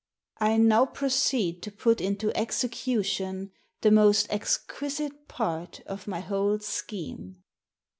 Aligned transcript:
"I 0.39 0.57
now 0.57 0.87
proceed 0.87 1.61
to 1.61 1.71
put 1.71 2.01
into 2.01 2.35
execution 2.35 3.51
the 3.81 3.91
most 3.91 4.25
exquisite 4.31 5.27
part 5.27 5.81
of 5.85 6.07
my 6.07 6.21
whole 6.21 6.57
scheme. 6.57 7.43